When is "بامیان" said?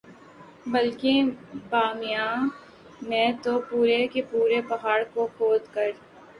1.69-2.49